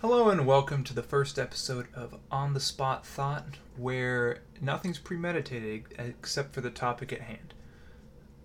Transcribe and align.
Hello 0.00 0.30
and 0.30 0.46
welcome 0.46 0.82
to 0.84 0.94
the 0.94 1.02
first 1.02 1.38
episode 1.38 1.86
of 1.92 2.16
On 2.30 2.54
the 2.54 2.58
Spot 2.58 3.04
Thought, 3.04 3.58
where 3.76 4.40
nothing's 4.58 4.98
premeditated 4.98 5.92
except 5.98 6.54
for 6.54 6.62
the 6.62 6.70
topic 6.70 7.12
at 7.12 7.20
hand. 7.20 7.52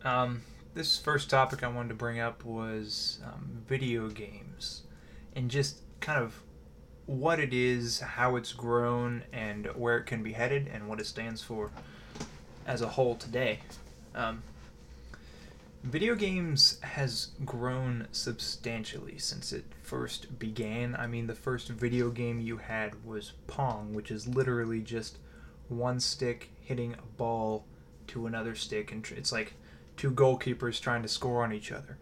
Um, 0.04 0.42
this 0.74 1.00
first 1.00 1.30
topic 1.30 1.64
I 1.64 1.70
wanted 1.70 1.88
to 1.88 1.96
bring 1.96 2.20
up 2.20 2.44
was 2.44 3.20
um, 3.26 3.64
video 3.70 4.10
games 4.10 4.82
and 5.34 5.50
just 5.50 5.78
kind 6.02 6.22
of 6.22 6.42
what 7.06 7.40
it 7.40 7.54
is, 7.54 8.02
how 8.02 8.36
it's 8.36 8.52
grown, 8.52 9.24
and 9.32 9.68
where 9.76 9.98
it 9.98 10.08
can 10.08 10.24
be 10.24 10.34
headed, 10.34 10.68
and 10.68 10.90
what 10.90 11.00
it 11.00 11.06
stands 11.06 11.42
for 11.42 11.72
as 12.68 12.82
a 12.82 12.90
whole 12.90 13.16
today. 13.16 13.60
Um, 14.14 14.44
video 15.86 16.16
games 16.16 16.80
has 16.82 17.30
grown 17.46 18.08
substantially 18.12 19.20
since 19.20 19.54
it 19.54 19.66
first 19.84 20.40
began. 20.40 20.96
I 20.96 21.06
mean, 21.06 21.28
the 21.28 21.36
first 21.36 21.70
video 21.70 22.10
game 22.10 22.40
you 22.40 22.58
had 22.58 23.06
was 23.06 23.34
Pong, 23.46 23.94
which 23.94 24.10
is 24.10 24.28
literally 24.28 24.82
just 24.82 25.20
one 25.70 26.00
stick 26.00 26.50
hitting 26.62 26.94
a 26.94 27.18
ball 27.18 27.66
to 28.08 28.26
another 28.26 28.56
stick, 28.56 28.92
and 28.92 29.08
it's 29.16 29.32
like 29.32 29.54
two 29.96 30.10
goalkeepers 30.12 30.82
trying 30.82 31.04
to 31.04 31.08
score 31.08 31.44
on 31.44 31.54
each 31.54 31.72
other. 31.72 31.98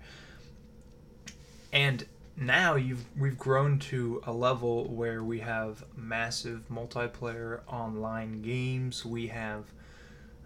And 1.74 2.06
now 2.38 2.76
you've 2.76 3.06
we've 3.18 3.38
grown 3.38 3.80
to 3.80 4.24
a 4.26 4.32
level 4.32 4.86
where 4.86 5.24
we 5.24 5.40
have 5.40 5.84
massive 5.96 6.64
multiplayer 6.72 7.62
online 7.68 8.42
games. 8.42 9.06
We 9.06 9.28
have 9.28 9.66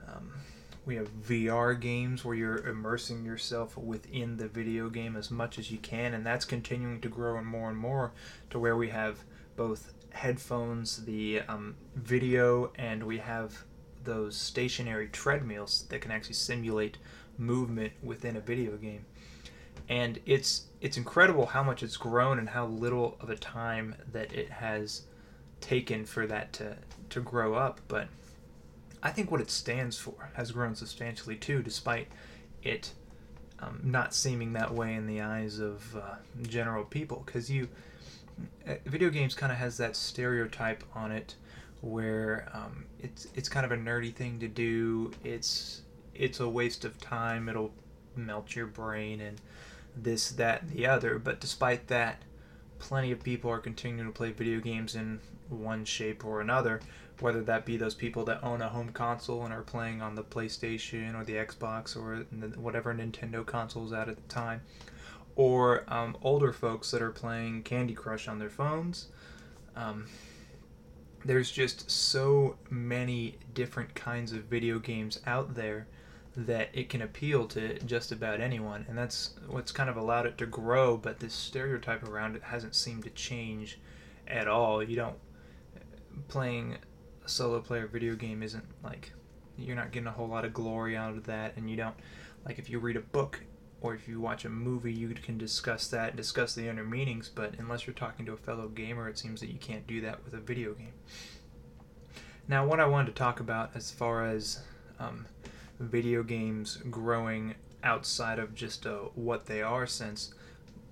um, 0.08 0.32
we 0.88 0.96
have 0.96 1.10
VR 1.22 1.80
games 1.80 2.24
where 2.24 2.34
you're 2.34 2.66
immersing 2.66 3.26
yourself 3.26 3.78
within 3.78 4.38
the 4.38 4.48
video 4.48 4.90
game 4.90 5.18
as 5.18 5.30
much 5.30 5.60
as 5.60 5.70
you 5.70 5.78
can, 5.80 6.14
and 6.14 6.26
that's 6.26 6.46
continuing 6.46 7.02
to 7.02 7.10
grow 7.10 7.38
and 7.38 7.46
more 7.46 7.70
and 7.70 7.78
more 7.78 8.14
to 8.50 8.58
where 8.58 8.78
we 8.78 8.88
have 8.88 9.20
both 9.58 9.94
headphones, 10.12 11.04
the 11.04 11.42
um, 11.50 11.76
video, 11.96 12.72
and 12.76 13.04
we 13.04 13.18
have 13.18 13.66
those 14.06 14.38
stationary 14.38 15.10
treadmills 15.10 15.86
that 15.90 16.00
can 16.00 16.10
actually 16.10 16.36
simulate 16.36 16.98
movement 17.38 17.92
within 18.02 18.38
a 18.38 18.42
video 18.42 18.78
game. 18.78 19.06
And 19.90 20.20
it's 20.26 20.68
it's 20.80 20.96
incredible 20.96 21.48
how 21.48 21.64
much 21.64 21.84
it's 21.84 21.98
grown 21.98 22.40
and 22.40 22.48
how 22.48 22.66
little 22.66 23.18
of 23.20 23.30
a 23.30 23.36
time 23.36 23.94
that 24.14 24.32
it 24.32 24.50
has 24.50 25.02
taken 25.60 26.06
for 26.06 26.26
that 26.28 26.54
to 26.54 26.78
to 27.10 27.20
grow 27.20 27.56
up, 27.56 27.82
but 27.90 28.08
I 29.04 29.12
think 29.12 29.32
what 29.32 29.42
it 29.42 29.52
stands 29.52 29.98
for 29.98 30.32
has 30.34 30.52
grown 30.52 30.76
substantially 30.76 31.36
too, 31.36 31.62
despite 31.62 32.08
it 32.64 32.92
um, 33.60 33.80
not 33.84 34.14
seeming 34.14 34.54
that 34.54 34.74
way 34.74 34.94
in 34.94 35.08
the 35.08 35.22
eyes 35.22 35.60
of 35.60 35.96
uh, 35.96 36.16
general 36.44 36.84
people. 36.84 37.24
Because 37.26 37.50
you, 37.50 37.70
uh, 38.68 38.76
video 38.86 39.10
games 39.10 39.34
kind 39.34 39.52
of 39.52 39.58
has 39.58 39.78
that 39.78 39.96
stereotype 39.96 40.84
on 40.96 41.12
it, 41.12 41.36
where 41.82 42.50
um, 42.54 42.86
it's 43.00 43.28
it's 43.36 43.50
kind 43.50 43.66
of 43.66 43.72
a 43.72 43.78
nerdy 43.78 44.14
thing 44.14 44.40
to 44.40 44.48
do. 44.48 45.12
It's 45.24 45.82
it's 46.14 46.40
a 46.40 46.50
waste 46.50 46.86
of 46.86 47.00
time. 47.00 47.50
It'll 47.50 47.72
melt 48.16 48.56
your 48.56 48.68
brain 48.68 49.22
and 49.22 49.40
this, 49.96 50.32
that, 50.32 50.64
and 50.64 50.72
the 50.72 50.86
other. 50.86 51.20
But 51.20 51.40
despite 51.40 51.88
that, 51.88 52.22
plenty 52.80 53.12
of 53.12 53.24
people 53.24 53.52
are 53.52 53.60
continuing 53.60 54.08
to 54.08 54.14
play 54.14 54.32
video 54.32 54.60
games 54.60 54.96
in 54.96 55.20
one 55.50 55.86
shape 55.86 56.26
or 56.26 56.42
another, 56.42 56.82
whether 57.20 57.42
that 57.44 57.66
be 57.66 57.78
those 57.78 57.96
people 57.96 58.24
that 58.26 58.44
own 58.44 58.62
a 58.62 58.70
home 58.70 58.90
console 58.90 59.44
and 59.44 59.54
are 59.54 59.64
playing 59.64 60.02
on 60.02 60.16
the 60.16 60.24
PlayStation 60.24 61.20
or 61.20 61.24
the 61.24 61.34
Xbox 61.34 61.96
or 61.96 62.26
whatever 62.60 62.94
Nintendo 62.94 63.46
console 63.46 63.86
is 63.86 63.94
at 63.94 64.10
at 64.10 64.18
the 64.18 64.34
time, 64.34 64.62
or 65.36 65.84
um, 65.88 66.16
older 66.22 66.54
folks 66.54 66.92
that 66.92 67.02
are 67.02 67.12
playing 67.12 67.64
Candy 67.64 67.94
Crush 67.94 68.28
on 68.28 68.40
their 68.40 68.50
phones. 68.50 69.08
Um, 69.76 70.06
there's 71.26 71.52
just 71.52 71.90
so 71.90 72.58
many 72.70 73.38
different 73.54 73.96
kinds 73.96 74.32
of 74.32 74.44
video 74.44 74.80
games 74.80 75.20
out 75.26 75.56
there 75.56 75.88
that 76.36 76.70
it 76.72 76.88
can 76.88 77.02
appeal 77.02 77.48
to 77.48 77.80
just 77.80 78.12
about 78.12 78.40
anyone, 78.40 78.86
and 78.88 78.96
that's 78.96 79.32
what's 79.48 79.72
kind 79.72 79.90
of 79.90 79.98
allowed 79.98 80.28
it 80.28 80.38
to 80.38 80.46
grow. 80.46 80.96
But 80.96 81.20
this 81.20 81.34
stereotype 81.34 82.04
around 82.04 82.36
it 82.36 82.44
hasn't 82.44 82.76
seemed 82.76 83.04
to 83.04 83.10
change 83.10 83.80
at 84.28 84.48
all. 84.48 84.84
You 84.84 84.96
don't 84.96 85.18
playing 86.28 86.78
solo 87.30 87.60
player 87.60 87.88
video 87.88 88.16
game 88.16 88.44
isn't 88.44 88.66
like 88.84 89.14
you're 89.58 89.76
not 89.76 89.92
getting 89.92 90.08
a 90.08 90.12
whole 90.12 90.28
lot 90.28 90.46
of 90.46 90.54
glory 90.54 90.96
out 90.96 91.12
of 91.12 91.26
that, 91.26 91.56
and 91.58 91.70
you 91.70 91.76
don't 91.76 91.96
like 92.46 92.60
if 92.60 92.70
you 92.70 92.80
read 92.80 92.96
a 92.96 93.02
book 93.02 93.44
or 93.82 93.94
if 93.94 94.08
you 94.08 94.20
watch 94.20 94.44
a 94.46 94.50
movie, 94.50 94.94
you 94.94 95.10
can 95.10 95.38
discuss 95.38 95.88
that 95.90 96.16
discuss 96.16 96.56
the 96.56 96.68
inner 96.68 96.84
meanings. 96.84 97.30
But 97.34 97.56
unless 97.60 97.86
you're 97.86 97.94
talking 97.94 98.26
to 98.26 98.34
a 98.34 98.38
fellow 98.38 98.68
gamer, 98.68 99.08
it 99.08 99.18
seems 99.18 99.40
that 99.42 99.52
you 99.52 99.60
can't 99.60 99.86
do 99.88 100.02
that 100.02 100.24
with 100.24 100.34
a 100.34 100.40
video 100.40 100.74
game. 100.74 100.94
Now, 102.48 102.66
what 102.66 102.80
I 102.80 102.86
wanted 102.86 103.08
to 103.08 103.20
talk 103.20 103.40
about 103.40 103.72
as 103.76 103.92
far 103.92 104.26
as 104.26 104.62
um, 105.00 105.26
video 105.80 106.24
games 106.24 106.78
growing 106.90 107.56
outside 107.84 108.40
of 108.40 108.56
just 108.56 108.86
a 108.86 109.10
what 109.16 109.46
they 109.46 109.62
are 109.62 109.86
sense, 109.86 110.34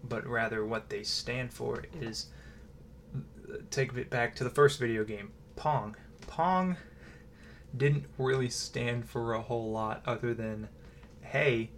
but 0.04 0.28
rather 0.28 0.66
what 0.66 0.90
they 0.90 1.04
stand 1.04 1.54
for 1.54 1.86
is 2.00 2.28
take 3.72 3.94
it 3.94 4.10
back 4.10 4.36
to 4.36 4.44
the 4.44 4.50
first 4.50 4.80
video 4.80 5.04
game, 5.04 5.32
Pong. 5.56 5.96
Pong 6.28 6.78
didn't 7.76 8.06
really 8.18 8.50
stand 8.50 9.08
for 9.10 9.34
a 9.34 9.42
whole 9.42 9.72
lot 9.72 10.02
other 10.06 10.34
than, 10.34 10.70
hey, 11.22 11.70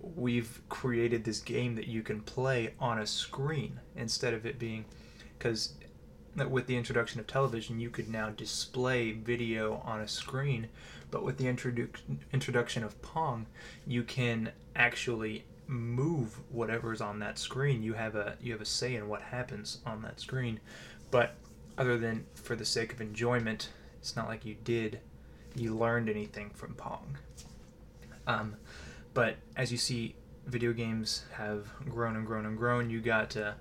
we've 0.00 0.60
created 0.68 1.24
this 1.24 1.40
game 1.40 1.74
that 1.74 1.86
you 1.86 2.02
can 2.02 2.20
play 2.20 2.74
on 2.78 2.98
a 2.98 3.06
screen 3.06 3.80
instead 3.96 4.32
of 4.32 4.46
it 4.46 4.58
being 4.58 4.84
because 5.36 5.74
with 6.48 6.66
the 6.68 6.76
introduction 6.76 7.18
of 7.18 7.26
television 7.26 7.80
you 7.80 7.90
could 7.90 8.08
now 8.08 8.30
display 8.30 9.10
video 9.10 9.82
on 9.84 10.00
a 10.00 10.06
screen 10.06 10.68
but 11.10 11.22
with 11.22 11.38
the 11.38 11.44
introdu- 11.44 11.88
introduction 12.32 12.84
of 12.84 13.00
Pong, 13.02 13.46
you 13.86 14.02
can 14.02 14.52
actually 14.76 15.44
move 15.66 16.38
whatever's 16.50 17.00
on 17.00 17.18
that 17.20 17.38
screen. 17.38 17.82
You 17.82 17.94
have 17.94 18.14
a 18.14 18.36
you 18.40 18.52
have 18.52 18.60
a 18.60 18.66
say 18.66 18.94
in 18.94 19.08
what 19.08 19.22
happens 19.22 19.78
on 19.86 20.02
that 20.02 20.20
screen. 20.20 20.60
But 21.10 21.34
other 21.76 21.96
than 21.98 22.26
for 22.34 22.56
the 22.56 22.64
sake 22.64 22.92
of 22.92 23.00
enjoyment, 23.00 23.70
it's 24.08 24.16
not 24.16 24.28
like 24.28 24.44
you 24.46 24.56
did 24.64 25.00
you 25.54 25.76
learned 25.76 26.08
anything 26.08 26.50
from 26.50 26.74
Pong. 26.74 27.18
Um, 28.26 28.56
but 29.14 29.36
as 29.56 29.72
you 29.72 29.78
see, 29.78 30.14
video 30.46 30.72
games 30.72 31.24
have 31.32 31.66
grown 31.88 32.16
and 32.16 32.26
grown 32.26 32.46
and 32.46 32.56
grown. 32.56 32.90
You 32.90 33.00
got 33.00 33.36
uh, 33.36 33.52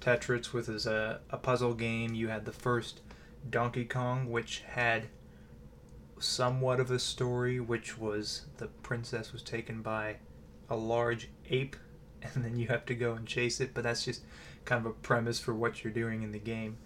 Tetris, 0.00 0.52
which 0.52 0.68
is 0.68 0.86
a, 0.86 1.20
a 1.30 1.36
puzzle 1.36 1.74
game. 1.74 2.14
You 2.14 2.28
had 2.28 2.44
the 2.44 2.52
first 2.52 3.00
Donkey 3.48 3.84
Kong, 3.84 4.30
which 4.30 4.62
had 4.66 5.08
somewhat 6.18 6.80
of 6.80 6.90
a 6.90 6.98
story, 6.98 7.60
which 7.60 7.98
was 7.98 8.46
the 8.58 8.66
princess 8.66 9.32
was 9.32 9.42
taken 9.42 9.82
by 9.82 10.16
a 10.68 10.76
large 10.76 11.28
ape, 11.50 11.76
and 12.22 12.44
then 12.44 12.56
you 12.56 12.68
have 12.68 12.84
to 12.86 12.94
go 12.94 13.12
and 13.14 13.26
chase 13.26 13.60
it. 13.60 13.72
But 13.74 13.84
that's 13.84 14.04
just 14.04 14.22
kind 14.64 14.84
of 14.84 14.90
a 14.90 14.94
premise 14.94 15.38
for 15.38 15.54
what 15.54 15.84
you're 15.84 15.92
doing 15.92 16.22
in 16.22 16.32
the 16.32 16.38
game. 16.38 16.78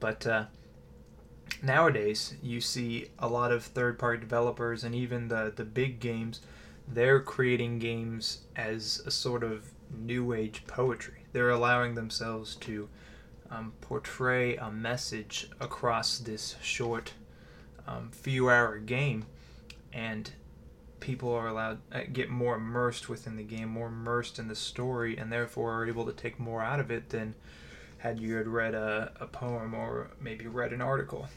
But 0.00 0.26
uh, 0.26 0.44
nowadays, 1.62 2.34
you 2.42 2.60
see 2.60 3.08
a 3.18 3.28
lot 3.28 3.52
of 3.52 3.64
third-party 3.64 4.20
developers 4.20 4.84
and 4.84 4.94
even 4.94 5.28
the 5.28 5.52
the 5.54 5.64
big 5.64 6.00
games. 6.00 6.40
They're 6.86 7.20
creating 7.20 7.80
games 7.80 8.40
as 8.56 9.02
a 9.04 9.10
sort 9.10 9.42
of 9.42 9.70
new 9.94 10.32
age 10.32 10.64
poetry. 10.66 11.24
They're 11.32 11.50
allowing 11.50 11.94
themselves 11.94 12.56
to 12.56 12.88
um, 13.50 13.72
portray 13.80 14.56
a 14.56 14.70
message 14.70 15.50
across 15.60 16.18
this 16.18 16.56
short 16.62 17.12
um, 17.86 18.10
few 18.10 18.50
hour 18.50 18.78
game, 18.78 19.26
and 19.92 20.30
people 21.00 21.32
are 21.32 21.48
allowed 21.48 21.78
uh, 21.92 22.00
get 22.12 22.28
more 22.30 22.56
immersed 22.56 23.08
within 23.08 23.36
the 23.36 23.42
game, 23.42 23.68
more 23.68 23.88
immersed 23.88 24.38
in 24.38 24.48
the 24.48 24.56
story, 24.56 25.16
and 25.16 25.32
therefore 25.32 25.72
are 25.74 25.86
able 25.86 26.06
to 26.06 26.12
take 26.12 26.38
more 26.38 26.62
out 26.62 26.80
of 26.80 26.90
it 26.90 27.10
than 27.10 27.34
had 27.98 28.20
you 28.20 28.36
had 28.36 28.46
read 28.46 28.74
a, 28.74 29.12
a 29.20 29.26
poem 29.26 29.74
or 29.74 30.10
maybe 30.20 30.46
read 30.46 30.72
an 30.72 30.80
article. 30.80 31.28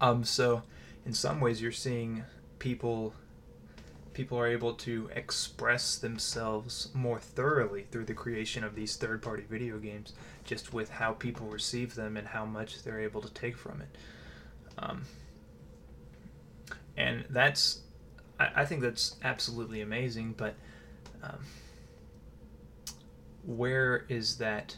Um, 0.00 0.24
so 0.24 0.62
in 1.04 1.12
some 1.12 1.40
ways, 1.40 1.60
you're 1.60 1.72
seeing 1.72 2.24
people 2.58 3.14
people 4.12 4.38
are 4.38 4.48
able 4.48 4.74
to 4.74 5.08
express 5.14 5.96
themselves 5.96 6.88
more 6.92 7.20
thoroughly 7.20 7.86
through 7.90 8.04
the 8.04 8.12
creation 8.12 8.64
of 8.64 8.74
these 8.74 8.96
third 8.96 9.22
party 9.22 9.44
video 9.48 9.78
games, 9.78 10.12
just 10.44 10.72
with 10.72 10.90
how 10.90 11.12
people 11.12 11.46
receive 11.46 11.94
them 11.94 12.16
and 12.16 12.26
how 12.26 12.44
much 12.44 12.82
they're 12.82 13.00
able 13.00 13.20
to 13.20 13.32
take 13.32 13.56
from 13.56 13.80
it. 13.80 13.88
Um, 14.78 15.04
and 16.96 17.24
that's 17.30 17.82
I, 18.38 18.50
I 18.56 18.64
think 18.64 18.82
that's 18.82 19.16
absolutely 19.22 19.80
amazing. 19.80 20.34
But 20.36 20.54
um, 21.22 21.38
where 23.44 24.04
is 24.08 24.38
that 24.38 24.76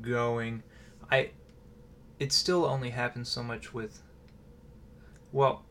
going? 0.00 0.62
I 1.10 1.30
it 2.18 2.32
still 2.32 2.64
only 2.64 2.90
happens 2.90 3.28
so 3.28 3.42
much 3.42 3.74
with. 3.74 4.02
Well, 5.32 5.64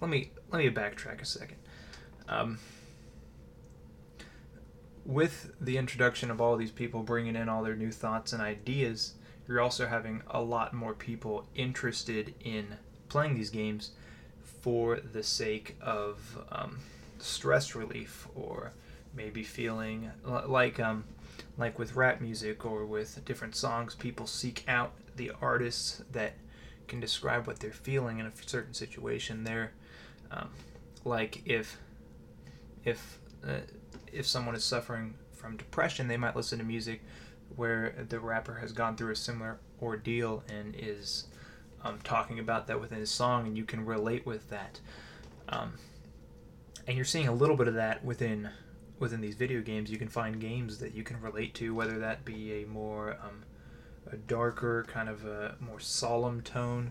let 0.00 0.10
me 0.10 0.30
let 0.50 0.58
me 0.58 0.70
backtrack 0.70 1.20
a 1.20 1.24
second. 1.24 1.58
Um, 2.28 2.58
with 5.04 5.52
the 5.60 5.76
introduction 5.76 6.30
of 6.30 6.40
all 6.40 6.56
these 6.56 6.70
people 6.70 7.02
bringing 7.02 7.36
in 7.36 7.48
all 7.48 7.62
their 7.62 7.76
new 7.76 7.90
thoughts 7.90 8.32
and 8.32 8.40
ideas, 8.40 9.14
you're 9.46 9.60
also 9.60 9.86
having 9.86 10.22
a 10.30 10.40
lot 10.40 10.72
more 10.72 10.94
people 10.94 11.46
interested 11.54 12.34
in 12.40 12.76
playing 13.08 13.34
these 13.34 13.50
games 13.50 13.90
for 14.62 14.98
the 14.98 15.22
sake 15.22 15.76
of 15.80 16.38
um, 16.50 16.78
stress 17.18 17.74
relief 17.74 18.26
or 18.34 18.72
maybe 19.14 19.42
feeling 19.42 20.10
like 20.46 20.80
um, 20.80 21.04
like 21.58 21.78
with 21.78 21.94
rap 21.94 22.20
music 22.20 22.64
or 22.64 22.84
with 22.84 23.24
different 23.24 23.54
songs 23.54 23.94
people 23.94 24.26
seek 24.26 24.64
out 24.66 24.92
the 25.16 25.30
artists 25.40 26.02
that 26.10 26.32
can 26.88 27.00
describe 27.00 27.46
what 27.46 27.60
they're 27.60 27.72
feeling 27.72 28.18
in 28.18 28.26
a 28.26 28.32
certain 28.46 28.74
situation 28.74 29.44
they're 29.44 29.72
um, 30.30 30.50
like 31.04 31.42
if 31.44 31.78
if 32.84 33.18
uh, 33.46 33.60
if 34.12 34.26
someone 34.26 34.54
is 34.54 34.64
suffering 34.64 35.14
from 35.32 35.56
depression 35.56 36.08
they 36.08 36.16
might 36.16 36.36
listen 36.36 36.58
to 36.58 36.64
music 36.64 37.00
where 37.56 37.94
the 38.08 38.18
rapper 38.18 38.54
has 38.54 38.72
gone 38.72 38.96
through 38.96 39.12
a 39.12 39.16
similar 39.16 39.58
ordeal 39.80 40.42
and 40.48 40.74
is 40.76 41.26
um, 41.84 41.98
talking 42.02 42.38
about 42.38 42.66
that 42.66 42.80
within 42.80 42.98
his 42.98 43.10
song, 43.10 43.46
and 43.46 43.56
you 43.56 43.64
can 43.64 43.84
relate 43.84 44.26
with 44.26 44.48
that. 44.50 44.80
Um, 45.48 45.74
and 46.86 46.96
you're 46.96 47.04
seeing 47.04 47.28
a 47.28 47.32
little 47.32 47.56
bit 47.56 47.68
of 47.68 47.74
that 47.74 48.04
within 48.04 48.50
within 48.98 49.20
these 49.20 49.34
video 49.34 49.60
games. 49.60 49.90
You 49.90 49.98
can 49.98 50.08
find 50.08 50.40
games 50.40 50.78
that 50.78 50.94
you 50.94 51.02
can 51.02 51.20
relate 51.20 51.54
to, 51.54 51.74
whether 51.74 51.98
that 51.98 52.24
be 52.24 52.62
a 52.62 52.66
more 52.66 53.18
um, 53.22 53.44
a 54.10 54.16
darker, 54.16 54.84
kind 54.88 55.08
of 55.08 55.24
a 55.24 55.56
more 55.60 55.80
solemn 55.80 56.40
tone, 56.42 56.90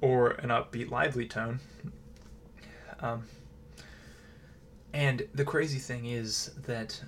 or 0.00 0.30
an 0.30 0.50
upbeat, 0.50 0.90
lively 0.90 1.26
tone. 1.26 1.60
Um, 3.00 3.24
and 4.92 5.26
the 5.34 5.44
crazy 5.44 5.78
thing 5.78 6.06
is 6.06 6.52
that 6.66 7.02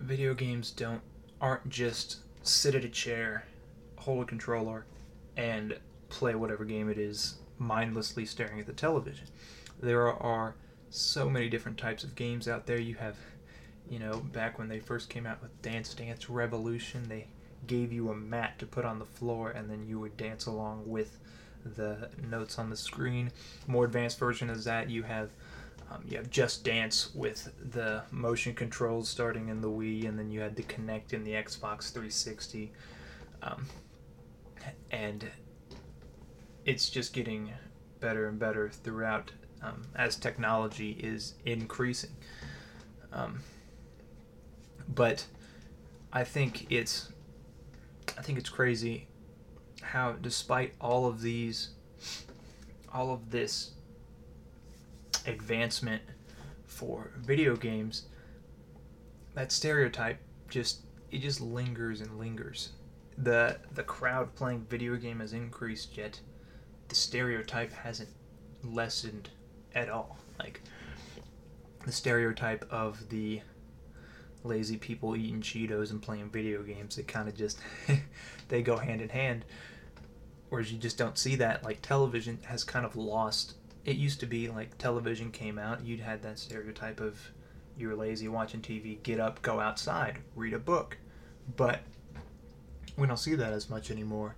video 0.00 0.34
games 0.34 0.70
don't 0.70 1.02
aren't 1.40 1.68
just 1.68 2.18
sit 2.42 2.74
at 2.74 2.84
a 2.84 2.88
chair, 2.88 3.44
hold 3.96 4.22
a 4.22 4.26
controller, 4.26 4.86
and 5.36 5.78
play 6.08 6.34
whatever 6.34 6.64
game 6.64 6.88
it 6.88 6.98
is 6.98 7.38
mindlessly 7.58 8.24
staring 8.24 8.58
at 8.60 8.66
the 8.66 8.72
television. 8.72 9.26
There 9.80 10.12
are 10.12 10.56
so 10.90 11.28
many 11.28 11.48
different 11.48 11.78
types 11.78 12.02
of 12.02 12.14
games 12.14 12.48
out 12.48 12.66
there. 12.66 12.80
You 12.80 12.94
have, 12.96 13.16
you 13.88 13.98
know, 13.98 14.18
back 14.32 14.58
when 14.58 14.68
they 14.68 14.80
first 14.80 15.08
came 15.08 15.26
out 15.26 15.40
with 15.42 15.60
Dance 15.62 15.94
Dance 15.94 16.28
Revolution, 16.28 17.08
they 17.08 17.28
gave 17.66 17.92
you 17.92 18.10
a 18.10 18.14
mat 18.14 18.58
to 18.58 18.66
put 18.66 18.84
on 18.84 18.98
the 18.98 19.04
floor 19.04 19.50
and 19.50 19.70
then 19.70 19.86
you 19.86 19.98
would 20.00 20.16
dance 20.16 20.46
along 20.46 20.82
with 20.86 21.18
the 21.64 22.08
notes 22.30 22.58
on 22.58 22.70
the 22.70 22.76
screen. 22.76 23.30
More 23.66 23.84
advanced 23.84 24.18
version 24.18 24.50
is 24.50 24.64
that 24.64 24.88
you 24.90 25.02
have 25.02 25.30
um, 25.90 26.04
you 26.06 26.18
have 26.18 26.30
Just 26.30 26.64
Dance 26.64 27.14
with 27.14 27.50
the 27.72 28.02
motion 28.10 28.54
controls 28.54 29.08
starting 29.08 29.48
in 29.48 29.62
the 29.62 29.70
Wii, 29.70 30.06
and 30.06 30.18
then 30.18 30.30
you 30.30 30.40
had 30.40 30.54
the 30.54 30.62
Kinect 30.62 31.14
in 31.14 31.24
the 31.24 31.32
Xbox 31.32 31.90
360. 31.92 32.72
Um, 33.42 33.66
and 34.90 35.26
it's 36.66 36.90
just 36.90 37.14
getting 37.14 37.52
better 38.00 38.28
and 38.28 38.38
better 38.38 38.68
throughout 38.68 39.30
um, 39.62 39.86
as 39.96 40.16
technology 40.16 40.92
is 41.00 41.34
increasing. 41.46 42.14
Um, 43.12 43.40
but 44.88 45.26
I 46.12 46.24
think 46.24 46.66
it's 46.70 47.12
I 48.18 48.22
think 48.22 48.36
it's 48.38 48.50
crazy 48.50 49.06
how 49.80 50.12
despite 50.12 50.74
all 50.80 51.06
of 51.06 51.22
these 51.22 51.70
all 52.92 53.12
of 53.12 53.30
this 53.30 53.72
advancement 55.26 56.02
for 56.66 57.12
video 57.16 57.54
games, 57.54 58.06
that 59.34 59.52
stereotype 59.52 60.18
just 60.48 60.80
it 61.12 61.18
just 61.18 61.40
lingers 61.40 62.00
and 62.00 62.18
lingers. 62.18 62.70
The 63.16 63.58
the 63.72 63.84
crowd 63.84 64.34
playing 64.34 64.66
video 64.68 64.96
game 64.96 65.20
has 65.20 65.32
increased 65.32 65.96
yet 65.96 66.20
the 66.88 66.94
stereotype 66.94 67.72
hasn't 67.72 68.10
lessened 68.64 69.30
at 69.74 69.88
all. 69.88 70.18
Like 70.40 70.60
the 71.86 71.92
stereotype 71.92 72.66
of 72.70 73.08
the 73.10 73.42
lazy 74.44 74.76
people 74.76 75.16
eating 75.16 75.40
Cheetos 75.40 75.90
and 75.90 76.00
playing 76.00 76.30
video 76.30 76.62
games, 76.62 76.98
it 76.98 77.08
kind 77.08 77.28
of 77.28 77.36
just 77.36 77.58
they 78.48 78.62
go 78.62 78.76
hand 78.76 79.00
in 79.00 79.08
hand. 79.08 79.44
Whereas 80.48 80.72
you 80.72 80.78
just 80.78 80.96
don't 80.96 81.18
see 81.18 81.36
that. 81.36 81.62
Like 81.62 81.82
television 81.82 82.38
has 82.44 82.64
kind 82.64 82.86
of 82.86 82.96
lost. 82.96 83.54
It 83.84 83.96
used 83.96 84.20
to 84.20 84.26
be 84.26 84.48
like 84.48 84.78
television 84.78 85.30
came 85.30 85.58
out, 85.58 85.84
you'd 85.84 86.00
had 86.00 86.22
that 86.22 86.38
stereotype 86.38 87.00
of 87.00 87.18
you're 87.76 87.94
lazy 87.94 88.28
watching 88.28 88.60
TV, 88.60 89.02
get 89.02 89.20
up, 89.20 89.40
go 89.42 89.60
outside, 89.60 90.18
read 90.34 90.52
a 90.52 90.58
book. 90.58 90.98
But 91.56 91.80
we 92.96 93.06
don't 93.06 93.16
see 93.16 93.34
that 93.36 93.52
as 93.52 93.70
much 93.70 93.90
anymore 93.90 94.34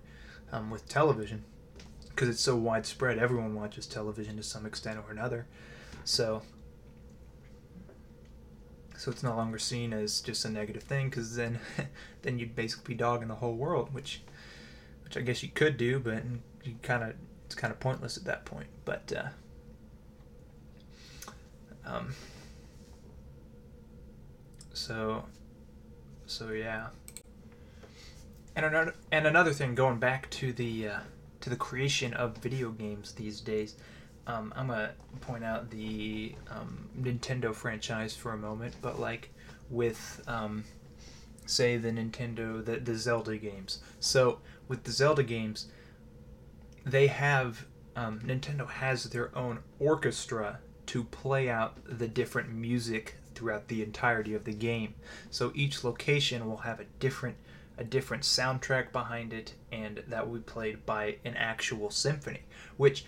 um, 0.51 0.69
with 0.69 0.87
television 0.87 1.43
because 2.09 2.29
it's 2.29 2.41
so 2.41 2.55
widespread. 2.55 3.17
Everyone 3.17 3.55
watches 3.55 3.87
television 3.87 4.37
to 4.37 4.43
some 4.43 4.65
extent 4.65 4.99
or 4.99 5.11
another. 5.11 5.47
So 6.03 6.43
so 9.01 9.09
it's 9.09 9.23
no 9.23 9.35
longer 9.35 9.57
seen 9.57 9.93
as 9.93 10.21
just 10.21 10.45
a 10.45 10.49
negative 10.49 10.83
thing 10.83 11.09
because 11.09 11.35
then 11.35 11.59
then 12.21 12.37
you'd 12.37 12.55
basically 12.55 12.93
be 12.93 12.97
dogging 12.99 13.29
the 13.29 13.33
whole 13.35 13.55
world, 13.55 13.91
which 13.95 14.21
which 15.03 15.17
I 15.17 15.21
guess 15.21 15.41
you 15.41 15.49
could 15.49 15.75
do, 15.75 15.99
but 15.99 16.21
you 16.63 16.75
kind 16.83 17.01
of 17.01 17.15
it's 17.47 17.55
kind 17.55 17.73
of 17.73 17.79
pointless 17.79 18.15
at 18.15 18.25
that 18.25 18.45
point. 18.45 18.67
But 18.85 19.11
uh, 19.11 19.29
um, 21.83 22.13
so 24.71 25.25
so 26.27 26.51
yeah. 26.51 26.89
And 28.55 28.67
another 28.67 28.93
and 29.11 29.25
another 29.25 29.51
thing 29.51 29.73
going 29.73 29.97
back 29.97 30.29
to 30.29 30.53
the 30.53 30.89
uh, 30.89 30.99
to 31.39 31.49
the 31.49 31.55
creation 31.55 32.13
of 32.13 32.37
video 32.37 32.69
games 32.69 33.13
these 33.13 33.41
days. 33.41 33.77
Um, 34.31 34.53
I'm 34.55 34.67
gonna 34.67 34.93
point 35.19 35.43
out 35.43 35.69
the 35.69 36.35
um, 36.49 36.87
Nintendo 36.99 37.53
franchise 37.53 38.15
for 38.15 38.31
a 38.31 38.37
moment, 38.37 38.75
but 38.81 38.99
like 38.99 39.29
with 39.69 40.23
um, 40.27 40.63
say 41.45 41.77
the 41.77 41.91
Nintendo 41.91 42.63
the, 42.63 42.77
the 42.77 42.95
Zelda 42.95 43.37
games. 43.37 43.79
So 43.99 44.39
with 44.69 44.83
the 44.83 44.91
Zelda 44.91 45.23
games, 45.23 45.67
they 46.85 47.07
have 47.07 47.65
um, 47.95 48.21
Nintendo 48.21 48.69
has 48.69 49.03
their 49.05 49.37
own 49.37 49.59
orchestra 49.79 50.59
to 50.85 51.03
play 51.03 51.49
out 51.49 51.77
the 51.85 52.07
different 52.07 52.53
music 52.53 53.15
throughout 53.35 53.67
the 53.67 53.83
entirety 53.83 54.33
of 54.33 54.45
the 54.45 54.53
game. 54.53 54.93
So 55.29 55.51
each 55.55 55.83
location 55.83 56.47
will 56.47 56.57
have 56.57 56.79
a 56.79 56.85
different 56.99 57.35
a 57.77 57.83
different 57.83 58.23
soundtrack 58.23 58.93
behind 58.93 59.33
it, 59.33 59.55
and 59.73 60.03
that 60.07 60.27
will 60.27 60.35
be 60.35 60.43
played 60.43 60.85
by 60.85 61.17
an 61.25 61.35
actual 61.35 61.89
symphony. 61.89 62.43
Which 62.77 63.05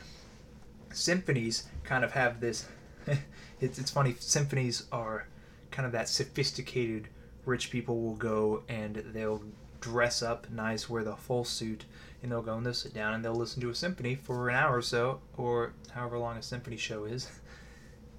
symphonies 0.95 1.67
kind 1.83 2.03
of 2.03 2.11
have 2.11 2.39
this. 2.39 2.67
it's, 3.59 3.79
it's 3.79 3.91
funny, 3.91 4.15
symphonies 4.19 4.85
are 4.91 5.27
kind 5.71 5.85
of 5.85 5.91
that 5.91 6.07
sophisticated 6.07 7.07
rich 7.45 7.71
people 7.71 8.01
will 8.01 8.15
go 8.15 8.63
and 8.69 8.95
they'll 9.13 9.43
dress 9.81 10.21
up 10.21 10.49
nice, 10.49 10.89
wear 10.89 11.03
the 11.03 11.15
full 11.15 11.43
suit, 11.43 11.85
and 12.21 12.31
they'll 12.31 12.41
go 12.41 12.55
and 12.55 12.65
they'll 12.65 12.73
sit 12.73 12.93
down 12.93 13.13
and 13.13 13.25
they'll 13.25 13.35
listen 13.35 13.61
to 13.61 13.69
a 13.69 13.75
symphony 13.75 14.15
for 14.15 14.49
an 14.49 14.55
hour 14.55 14.77
or 14.77 14.81
so, 14.81 15.19
or 15.35 15.73
however 15.91 16.17
long 16.17 16.37
a 16.37 16.41
symphony 16.43 16.77
show 16.77 17.05
is. 17.05 17.29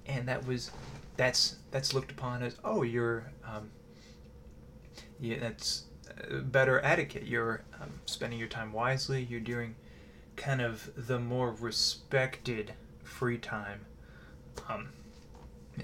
And 0.07 0.27
that 0.27 0.45
was, 0.45 0.69
that's 1.17 1.55
that's 1.71 1.95
looked 1.95 2.11
upon 2.11 2.43
as 2.43 2.57
oh 2.63 2.83
you're, 2.83 3.31
um, 3.43 3.71
yeah 5.19 5.39
that's 5.39 5.85
better 6.43 6.79
etiquette. 6.83 7.25
You're 7.25 7.63
um, 7.81 7.89
spending 8.05 8.39
your 8.39 8.47
time 8.47 8.71
wisely. 8.71 9.23
You're 9.23 9.39
doing 9.39 9.75
kind 10.35 10.61
of 10.61 10.89
the 10.95 11.19
more 11.19 11.51
respected 11.51 12.73
free 13.03 13.37
time. 13.37 13.85
Um, 14.69 14.89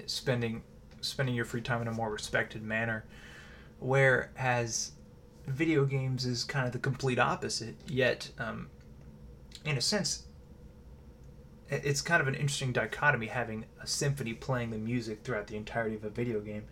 spending 0.06 0.62
spending 1.00 1.34
your 1.34 1.44
free 1.44 1.60
time 1.60 1.82
in 1.82 1.88
a 1.88 1.92
more 1.92 2.10
respected 2.10 2.62
manner. 2.62 3.04
Whereas 3.80 4.92
video 5.46 5.84
games 5.84 6.24
is 6.24 6.44
kind 6.44 6.66
of 6.66 6.72
the 6.72 6.78
complete 6.78 7.18
opposite. 7.18 7.74
Yet, 7.88 8.30
um, 8.38 8.70
in 9.64 9.76
a 9.76 9.80
sense, 9.80 10.26
it's 11.68 12.00
kind 12.00 12.20
of 12.20 12.28
an 12.28 12.34
interesting 12.34 12.72
dichotomy 12.72 13.26
having 13.26 13.64
a 13.80 13.86
symphony 13.86 14.34
playing 14.34 14.70
the 14.70 14.78
music 14.78 15.22
throughout 15.24 15.46
the 15.46 15.56
entirety 15.56 15.96
of 15.96 16.04
a 16.04 16.10
video 16.10 16.40
game 16.40 16.64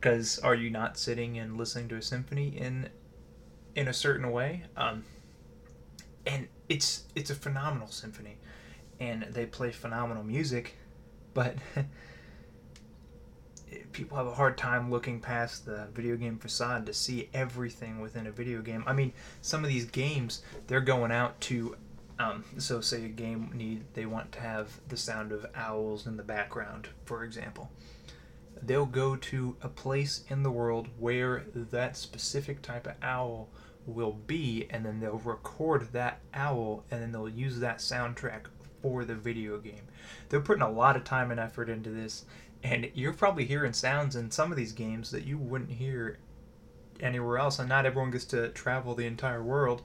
because 0.00 0.38
are 0.38 0.54
you 0.54 0.70
not 0.70 0.96
sitting 0.96 1.38
and 1.38 1.56
listening 1.56 1.88
to 1.88 1.96
a 1.96 2.02
symphony 2.02 2.48
in 2.56 2.88
in 3.74 3.88
a 3.88 3.92
certain 3.92 4.30
way 4.30 4.62
um, 4.76 5.04
and 6.26 6.48
it's 6.68 7.04
it's 7.14 7.30
a 7.30 7.34
phenomenal 7.34 7.88
symphony. 7.88 8.38
And 9.00 9.22
they 9.30 9.46
play 9.46 9.70
phenomenal 9.70 10.24
music 10.24 10.74
but 11.38 11.54
people 13.92 14.16
have 14.16 14.26
a 14.26 14.34
hard 14.34 14.58
time 14.58 14.90
looking 14.90 15.20
past 15.20 15.66
the 15.66 15.86
video 15.94 16.16
game 16.16 16.36
facade 16.36 16.84
to 16.86 16.92
see 16.92 17.28
everything 17.32 18.00
within 18.00 18.26
a 18.26 18.30
video 18.32 18.60
game. 18.60 18.82
I 18.88 18.92
mean 18.92 19.12
some 19.40 19.62
of 19.62 19.70
these 19.70 19.84
games 19.84 20.42
they're 20.66 20.80
going 20.80 21.12
out 21.12 21.40
to 21.42 21.76
um, 22.18 22.44
so 22.58 22.80
say 22.80 23.04
a 23.04 23.08
game 23.08 23.52
need 23.54 23.84
they 23.94 24.04
want 24.04 24.32
to 24.32 24.40
have 24.40 24.80
the 24.88 24.96
sound 24.96 25.30
of 25.30 25.46
owls 25.54 26.08
in 26.08 26.16
the 26.16 26.24
background 26.24 26.88
for 27.04 27.22
example. 27.22 27.70
They'll 28.60 28.86
go 28.86 29.14
to 29.14 29.56
a 29.62 29.68
place 29.68 30.24
in 30.28 30.42
the 30.42 30.50
world 30.50 30.88
where 30.98 31.44
that 31.54 31.96
specific 31.96 32.62
type 32.62 32.88
of 32.88 32.94
owl 33.00 33.48
will 33.88 34.12
be, 34.26 34.66
and 34.70 34.84
then 34.84 35.00
they'll 35.00 35.18
record 35.24 35.92
that 35.92 36.20
owl, 36.34 36.84
and 36.90 37.02
then 37.02 37.12
they'll 37.12 37.28
use 37.28 37.58
that 37.60 37.78
soundtrack 37.78 38.42
for 38.82 39.04
the 39.04 39.14
video 39.14 39.58
game. 39.58 39.82
They're 40.28 40.40
putting 40.40 40.62
a 40.62 40.70
lot 40.70 40.96
of 40.96 41.04
time 41.04 41.30
and 41.30 41.40
effort 41.40 41.68
into 41.68 41.90
this, 41.90 42.24
and 42.62 42.90
you're 42.94 43.12
probably 43.12 43.44
hearing 43.44 43.72
sounds 43.72 44.14
in 44.16 44.30
some 44.30 44.52
of 44.52 44.56
these 44.56 44.72
games 44.72 45.10
that 45.10 45.24
you 45.24 45.38
wouldn't 45.38 45.70
hear 45.70 46.18
anywhere 47.00 47.38
else, 47.38 47.58
and 47.58 47.68
not 47.68 47.86
everyone 47.86 48.10
gets 48.10 48.24
to 48.26 48.48
travel 48.50 48.94
the 48.94 49.06
entire 49.06 49.42
world. 49.42 49.82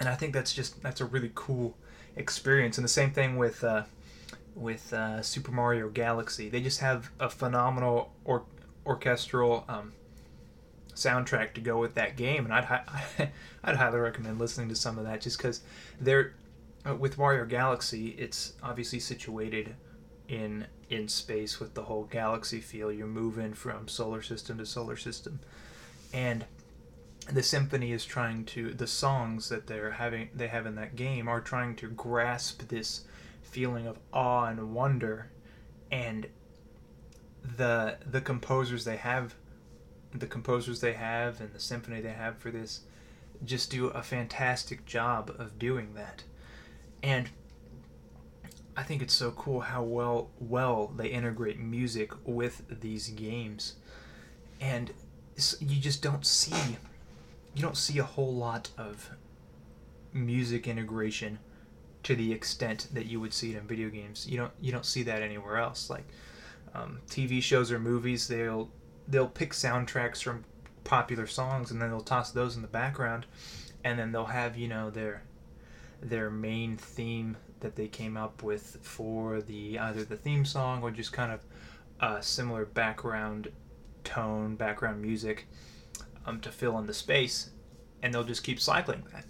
And 0.00 0.08
I 0.08 0.14
think 0.14 0.32
that's 0.32 0.52
just 0.52 0.82
that's 0.82 1.00
a 1.00 1.04
really 1.04 1.32
cool 1.34 1.76
experience. 2.16 2.78
And 2.78 2.84
the 2.84 2.88
same 2.88 3.10
thing 3.10 3.36
with 3.36 3.62
uh, 3.64 3.82
with 4.54 4.92
uh, 4.92 5.22
Super 5.22 5.52
Mario 5.52 5.88
Galaxy. 5.88 6.48
They 6.48 6.60
just 6.60 6.80
have 6.80 7.10
a 7.20 7.28
phenomenal 7.28 8.12
or- 8.24 8.44
orchestral 8.86 9.64
um, 9.68 9.92
soundtrack 10.98 11.54
to 11.54 11.60
go 11.60 11.78
with 11.78 11.94
that 11.94 12.16
game, 12.16 12.44
and 12.44 12.52
I'd 12.52 12.64
hi- 12.64 13.30
I'd 13.64 13.76
highly 13.76 13.98
recommend 13.98 14.38
listening 14.38 14.68
to 14.68 14.76
some 14.76 14.98
of 14.98 15.04
that 15.04 15.20
just 15.20 15.38
because 15.38 15.62
they're 16.00 16.34
uh, 16.88 16.94
with 16.94 17.18
Mario 17.18 17.44
Galaxy. 17.44 18.08
It's 18.18 18.54
obviously 18.62 19.00
situated 19.00 19.74
in 20.28 20.66
in 20.90 21.08
space 21.08 21.60
with 21.60 21.74
the 21.74 21.84
whole 21.84 22.04
galaxy 22.04 22.60
feel. 22.60 22.90
You're 22.92 23.06
moving 23.06 23.54
from 23.54 23.88
solar 23.88 24.22
system 24.22 24.58
to 24.58 24.66
solar 24.66 24.96
system, 24.96 25.40
and 26.12 26.44
the 27.32 27.42
symphony 27.42 27.92
is 27.92 28.04
trying 28.04 28.44
to 28.46 28.72
the 28.72 28.86
songs 28.86 29.48
that 29.48 29.66
they're 29.66 29.92
having 29.92 30.30
they 30.34 30.48
have 30.48 30.66
in 30.66 30.74
that 30.76 30.96
game 30.96 31.28
are 31.28 31.40
trying 31.40 31.76
to 31.76 31.88
grasp 31.88 32.68
this 32.68 33.04
feeling 33.42 33.86
of 33.86 33.98
awe 34.12 34.46
and 34.46 34.74
wonder 34.74 35.30
and 35.90 36.26
the 37.56 37.98
the 38.10 38.20
composers 38.20 38.84
they 38.84 38.96
have 38.96 39.34
the 40.14 40.26
composers 40.26 40.80
they 40.80 40.94
have 40.94 41.40
and 41.40 41.52
the 41.52 41.60
symphony 41.60 42.00
they 42.00 42.12
have 42.12 42.38
for 42.38 42.50
this 42.50 42.80
just 43.44 43.70
do 43.70 43.88
a 43.88 44.02
fantastic 44.02 44.84
job 44.84 45.34
of 45.38 45.58
doing 45.58 45.94
that 45.94 46.24
and 47.02 47.30
I 48.76 48.82
think 48.84 49.02
it's 49.02 49.14
so 49.14 49.32
cool 49.32 49.60
how 49.60 49.82
well 49.82 50.30
well 50.38 50.92
they 50.96 51.08
integrate 51.08 51.58
music 51.58 52.12
with 52.24 52.62
these 52.80 53.08
games 53.08 53.74
and 54.60 54.92
you 55.60 55.80
just 55.80 56.02
don't 56.02 56.26
see 56.26 56.78
you 57.54 57.62
don't 57.62 57.76
see 57.76 57.98
a 57.98 58.04
whole 58.04 58.34
lot 58.34 58.70
of 58.78 59.10
music 60.12 60.66
integration 60.66 61.38
to 62.04 62.14
the 62.14 62.32
extent 62.32 62.88
that 62.92 63.06
you 63.06 63.20
would 63.20 63.34
see 63.34 63.52
it 63.52 63.56
in 63.56 63.66
video 63.66 63.88
games. 63.88 64.26
You 64.28 64.38
don't 64.38 64.52
you 64.60 64.72
don't 64.72 64.86
see 64.86 65.02
that 65.04 65.22
anywhere 65.22 65.58
else. 65.58 65.90
Like 65.90 66.04
um, 66.74 67.00
TV 67.08 67.42
shows 67.42 67.72
or 67.72 67.78
movies, 67.78 68.28
they'll 68.28 68.70
they'll 69.08 69.28
pick 69.28 69.52
soundtracks 69.52 70.22
from 70.22 70.44
popular 70.84 71.26
songs 71.26 71.70
and 71.70 71.80
then 71.80 71.90
they'll 71.90 72.00
toss 72.00 72.30
those 72.30 72.56
in 72.56 72.62
the 72.62 72.68
background, 72.68 73.26
and 73.82 73.98
then 73.98 74.12
they'll 74.12 74.26
have 74.26 74.56
you 74.56 74.68
know 74.68 74.90
their 74.90 75.22
their 76.00 76.30
main 76.30 76.76
theme 76.76 77.36
that 77.60 77.74
they 77.74 77.88
came 77.88 78.16
up 78.16 78.42
with 78.42 78.78
for 78.82 79.40
the 79.40 79.78
either 79.78 80.04
the 80.04 80.16
theme 80.16 80.44
song 80.44 80.82
or 80.82 80.90
just 80.90 81.12
kind 81.12 81.32
of 81.32 81.44
a 82.00 82.22
similar 82.22 82.64
background 82.64 83.50
tone, 84.04 84.54
background 84.54 85.02
music 85.02 85.46
um, 86.26 86.40
to 86.40 86.50
fill 86.50 86.78
in 86.78 86.86
the 86.86 86.94
space, 86.94 87.50
and 88.02 88.14
they'll 88.14 88.24
just 88.24 88.44
keep 88.44 88.60
cycling 88.60 89.02
that. 89.12 89.24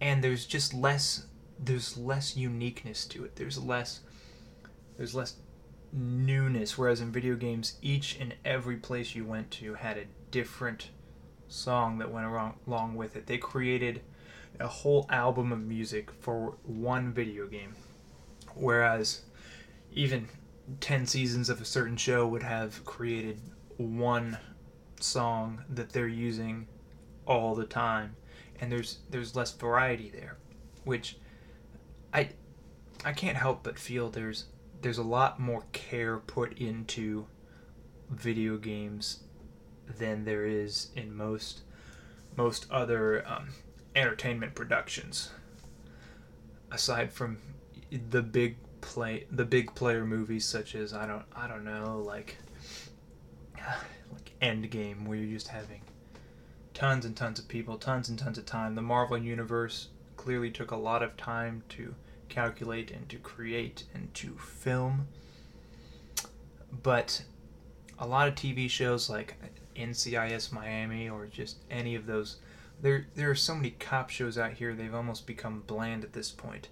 And 0.00 0.22
there's 0.22 0.44
just 0.46 0.74
less 0.74 1.26
there's 1.58 1.96
less 1.96 2.36
uniqueness 2.36 3.06
to 3.06 3.24
it. 3.24 3.36
There's 3.36 3.58
less 3.58 4.00
there's 4.96 5.14
less 5.14 5.36
newness. 5.92 6.78
Whereas 6.78 7.00
in 7.00 7.12
video 7.12 7.36
games, 7.36 7.74
each 7.82 8.18
and 8.18 8.34
every 8.44 8.76
place 8.76 9.14
you 9.14 9.24
went 9.24 9.50
to 9.52 9.74
had 9.74 9.98
a 9.98 10.06
different 10.30 10.90
song 11.48 11.98
that 11.98 12.10
went 12.10 12.26
along, 12.66 12.94
with 12.94 13.16
it. 13.16 13.26
They 13.26 13.38
created 13.38 14.02
a 14.58 14.66
whole 14.66 15.06
album 15.10 15.52
of 15.52 15.60
music 15.60 16.10
for 16.20 16.56
one 16.64 17.12
video 17.12 17.46
game. 17.46 17.74
Whereas 18.54 19.22
even 19.92 20.28
10 20.80 21.06
seasons 21.06 21.48
of 21.48 21.60
a 21.60 21.64
certain 21.64 21.96
show 21.96 22.26
would 22.26 22.42
have 22.42 22.84
created 22.84 23.40
one 23.76 24.38
song 25.00 25.64
that 25.68 25.90
they're 25.90 26.06
using 26.06 26.66
all 27.26 27.54
the 27.54 27.64
time 27.64 28.16
and 28.60 28.70
there's 28.70 28.98
there's 29.10 29.34
less 29.34 29.52
variety 29.52 30.10
there 30.10 30.36
which 30.84 31.16
I 32.12 32.30
I 33.04 33.12
can't 33.12 33.36
help 33.36 33.62
but 33.62 33.78
feel 33.78 34.10
there's 34.10 34.46
there's 34.82 34.98
a 34.98 35.02
lot 35.02 35.40
more 35.40 35.64
care 35.72 36.18
put 36.18 36.58
into 36.58 37.26
video 38.10 38.56
games 38.56 39.20
than 39.98 40.24
there 40.24 40.44
is 40.44 40.88
in 40.94 41.16
most 41.16 41.62
most 42.36 42.66
other 42.70 43.26
um, 43.26 43.48
entertainment 43.94 44.54
productions. 44.54 45.30
Aside 46.70 47.12
from 47.12 47.38
the 47.90 48.22
big 48.22 48.56
play 48.80 49.26
the 49.30 49.44
big 49.44 49.74
player 49.74 50.04
movies 50.04 50.44
such 50.44 50.74
as 50.74 50.92
I 50.92 51.06
don't 51.06 51.24
I 51.34 51.46
don't 51.46 51.64
know 51.64 52.02
like 52.04 52.36
like 54.12 54.32
Endgame 54.42 55.06
where 55.06 55.16
you're 55.16 55.34
just 55.34 55.48
having 55.48 55.82
tons 56.74 57.04
and 57.04 57.16
tons 57.16 57.38
of 57.38 57.46
people, 57.46 57.78
tons 57.78 58.08
and 58.08 58.18
tons 58.18 58.38
of 58.38 58.46
time. 58.46 58.74
The 58.74 58.82
Marvel 58.82 59.18
universe 59.18 59.88
clearly 60.16 60.50
took 60.50 60.70
a 60.70 60.76
lot 60.76 61.02
of 61.02 61.16
time 61.16 61.62
to 61.70 61.94
calculate 62.32 62.90
and 62.90 63.08
to 63.10 63.16
create 63.18 63.84
and 63.94 64.12
to 64.14 64.34
film. 64.38 65.06
But 66.82 67.22
a 67.98 68.06
lot 68.06 68.26
of 68.26 68.34
TV 68.34 68.68
shows 68.70 69.10
like 69.10 69.36
NCIS 69.76 70.50
Miami 70.50 71.08
or 71.08 71.26
just 71.26 71.58
any 71.70 71.94
of 71.94 72.06
those, 72.06 72.36
there 72.80 73.06
there 73.14 73.30
are 73.30 73.34
so 73.34 73.54
many 73.54 73.70
cop 73.70 74.10
shows 74.10 74.38
out 74.38 74.54
here 74.54 74.74
they've 74.74 74.94
almost 74.94 75.26
become 75.26 75.62
bland 75.66 76.04
at 76.04 76.14
this 76.14 76.30
point, 76.30 76.68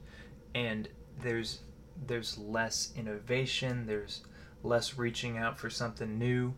and 0.55 0.89
there's 1.23 1.61
there's 2.07 2.39
less 2.39 2.93
innovation, 2.97 3.87
there's 3.87 4.23
less 4.63 4.97
reaching 4.97 5.37
out 5.37 5.59
for 5.59 5.69
something 5.69 6.19
new. 6.19 6.55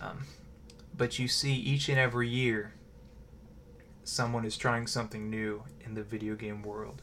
Um, 0.00 0.24
but 0.96 1.18
you 1.18 1.28
see 1.28 1.54
each 1.54 1.88
and 1.88 1.98
every 1.98 2.28
year 2.28 2.72
someone 4.04 4.44
is 4.44 4.56
trying 4.56 4.86
something 4.86 5.30
new 5.30 5.62
in 5.84 5.94
the 5.94 6.02
video 6.02 6.34
game 6.34 6.62
world 6.62 7.02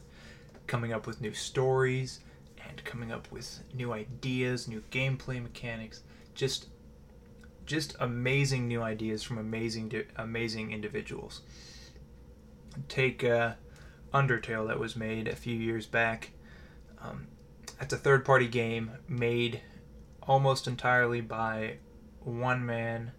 coming 0.66 0.92
up 0.92 1.06
with 1.06 1.20
new 1.20 1.32
stories 1.32 2.20
and 2.68 2.84
coming 2.84 3.12
up 3.12 3.30
with 3.30 3.62
new 3.72 3.92
ideas, 3.92 4.68
new 4.68 4.82
gameplay 4.90 5.42
mechanics, 5.42 6.02
just 6.34 6.66
just 7.66 7.96
amazing 7.98 8.68
new 8.68 8.82
ideas 8.82 9.22
from 9.22 9.38
amazing 9.38 9.92
amazing 10.16 10.72
individuals. 10.72 11.42
Take 12.88 13.24
uh, 13.24 13.54
Undertale 14.12 14.66
that 14.68 14.78
was 14.78 14.96
made 14.96 15.28
a 15.28 15.36
few 15.36 15.54
years 15.54 15.86
back. 15.86 16.30
Um, 17.02 17.28
it's 17.80 17.92
a 17.92 17.96
third-party 17.96 18.48
game 18.48 18.92
made 19.08 19.60
almost 20.22 20.66
entirely 20.66 21.20
by 21.20 21.76
one 22.20 22.64
man, 22.64 23.12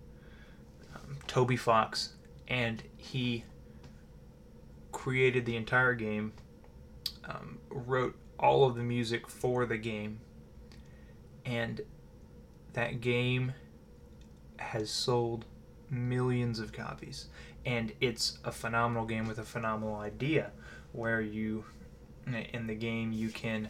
um, 0.96 1.18
Toby 1.28 1.58
Fox, 1.58 2.14
and 2.48 2.84
he 2.98 3.44
created 4.92 5.46
the 5.46 5.56
entire 5.56 5.94
game 5.94 6.34
um, 7.28 7.60
wrote 7.70 8.16
all 8.40 8.66
of 8.66 8.76
the 8.76 8.84
music 8.84 9.28
for 9.28 9.66
the 9.66 9.78
game, 9.78 10.20
and 11.46 11.82
that 12.74 13.02
game 13.02 13.54
has 14.58 14.90
sold 14.90 15.46
millions 15.90 16.60
of 16.60 16.72
copies. 16.72 17.28
And 17.66 17.94
it's 18.00 18.38
a 18.44 18.52
phenomenal 18.52 19.06
game 19.06 19.28
with 19.28 19.40
a 19.40 19.44
phenomenal 19.44 19.96
idea 19.96 20.52
where 20.92 21.22
you, 21.22 21.66
in 22.54 22.68
the 22.68 22.76
game, 22.76 23.12
you 23.12 23.30
can. 23.30 23.70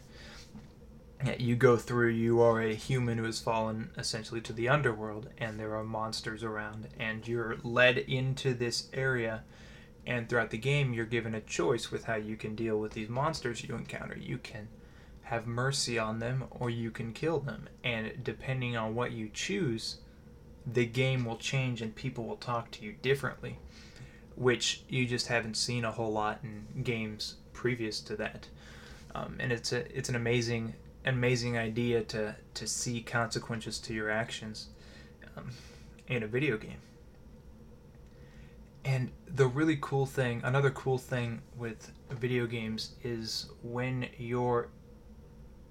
You 1.40 1.56
go 1.56 1.78
through, 1.78 2.10
you 2.10 2.42
are 2.42 2.60
a 2.62 2.76
human 2.76 3.18
who 3.18 3.24
has 3.24 3.40
fallen 3.40 3.90
essentially 3.98 4.42
to 4.42 4.52
the 4.54 4.68
underworld, 4.68 5.30
and 5.38 5.58
there 5.58 5.74
are 5.76 5.84
monsters 5.84 6.44
around, 6.44 6.90
and 7.00 7.26
you're 7.26 7.56
led 7.64 7.98
into 7.98 8.54
this 8.54 8.90
area 8.94 9.44
and 10.06 10.30
throughout 10.30 10.52
the 10.52 10.58
game, 10.58 10.94
you're 10.94 11.06
given 11.06 11.34
a 11.34 11.42
choice 11.42 11.92
with 11.92 12.06
how 12.06 12.16
you 12.16 12.36
can 12.36 12.56
deal 12.56 12.80
with 12.80 12.94
these 12.94 13.10
monsters 13.10 13.64
you 13.64 13.76
encounter. 13.76 14.18
You 14.18 14.38
can 14.38 14.68
have 15.24 15.48
mercy 15.48 15.98
on 15.98 16.20
them 16.20 16.46
or 16.52 16.70
you 16.70 16.92
can 16.92 17.12
kill 17.12 17.40
them. 17.40 17.68
And 17.84 18.24
depending 18.24 18.78
on 18.78 18.94
what 18.94 19.12
you 19.12 19.30
choose, 19.34 19.98
the 20.66 20.86
game 20.86 21.26
will 21.26 21.38
change 21.38 21.82
and 21.82 21.96
people 21.96 22.26
will 22.26 22.36
talk 22.36 22.70
to 22.72 22.86
you 22.86 22.94
differently, 23.02 23.58
which 24.36 24.84
you 24.88 25.08
just 25.08 25.28
haven't 25.28 25.58
seen 25.58 25.84
a 25.84 25.92
whole 25.92 26.12
lot 26.12 26.40
in 26.44 26.84
games 26.84 27.38
previous 27.54 28.00
to 28.02 28.16
that. 28.18 28.48
Um, 29.16 29.38
and 29.40 29.52
it's 29.52 29.72
a 29.72 29.98
it's 29.98 30.10
an 30.10 30.16
amazing 30.16 30.74
amazing 31.06 31.58
idea 31.58 32.04
to 32.04 32.36
to 32.54 32.68
see 32.68 33.02
consequences 33.02 33.80
to 33.80 33.94
your 33.94 34.10
actions 34.10 34.68
um, 35.38 35.50
in 36.08 36.22
a 36.22 36.28
video 36.28 36.58
game. 36.58 36.80
And 38.86 39.12
the 39.28 39.48
really 39.48 39.80
cool 39.82 40.06
thing, 40.06 40.42
another 40.44 40.70
cool 40.70 41.00
thing 41.00 41.42
with 41.58 41.92
video 42.12 42.46
games 42.46 42.92
is 43.04 43.48
when 43.64 44.08
you're 44.20 44.70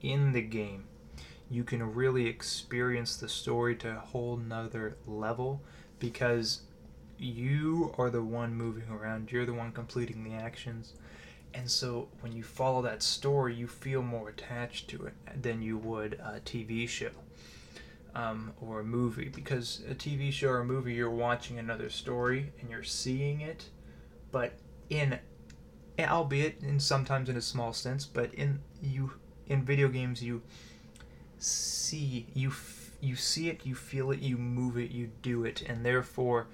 in 0.03 0.33
the 0.33 0.43
game, 0.43 0.87
you 1.49 1.63
can 1.63 1.95
really 1.95 2.27
experience 2.27 3.17
the 3.17 3.29
story 3.29 3.77
to 3.77 3.91
a 3.97 4.01
whole 4.01 4.37
nother 4.37 4.97
level 5.07 5.63
because 6.01 6.63
you 7.17 7.95
are 7.97 8.11
the 8.11 8.23
one 8.23 8.53
moving 8.53 8.89
around. 8.91 9.31
You're 9.31 9.47
the 9.47 9.55
one 9.55 9.71
completing 9.71 10.25
the 10.25 10.35
actions. 10.35 10.95
And 11.55 11.71
so 11.71 12.09
when 12.19 12.33
you 12.33 12.43
follow 12.43 12.83
that 12.83 13.01
story, 13.01 13.55
you 13.55 13.69
feel 13.69 14.03
more 14.03 14.31
attached 14.31 14.89
to 14.89 15.07
it 15.07 15.15
than 15.41 15.63
you 15.63 15.79
would 15.79 16.15
a 16.15 16.41
TV 16.41 16.89
show 16.89 17.13
um, 18.15 18.53
or 18.61 18.81
a 18.81 18.85
movie. 18.85 19.29
Because 19.29 19.83
a 19.89 19.95
TV 19.95 20.33
show 20.33 20.49
or 20.49 20.61
a 20.61 20.65
movie, 20.65 20.95
you're 20.95 21.11
watching 21.11 21.59
another 21.59 21.91
story 21.91 22.53
and 22.61 22.71
you're 22.71 22.83
seeing 22.83 23.41
it, 23.41 23.71
but 24.31 24.53
in, 24.91 25.19
albeit 25.99 26.63
in 26.63 26.81
sometimes 26.81 27.29
in 27.29 27.37
a 27.37 27.43
small 27.43 27.73
sense, 27.73 28.05
but 28.05 28.33
in 28.35 28.61
you 28.83 29.13
in 29.47 29.63
video 29.63 29.89
games 29.89 30.23
you 30.23 30.41
see 31.39 32.27
you 32.35 32.49
f- 32.49 32.93
you 33.01 33.17
see 33.17 33.49
it, 33.51 33.67
you 33.67 33.75
feel 33.75 34.11
it, 34.11 34.21
you 34.21 34.39
move 34.39 34.79
it, 34.79 34.91
you 34.91 35.11
do 35.21 35.45
it, 35.45 35.63
and 35.63 35.85
therefore 35.85 36.47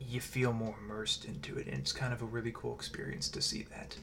you 0.00 0.20
feel 0.20 0.52
more 0.52 0.74
immersed 0.82 1.24
into 1.24 1.56
it, 1.56 1.66
and 1.66 1.76
it's 1.78 1.92
kind 1.92 2.12
of 2.12 2.22
a 2.22 2.24
really 2.24 2.50
cool 2.52 2.74
experience 2.74 3.28
to 3.28 3.40
see 3.40 3.64
that, 3.70 3.96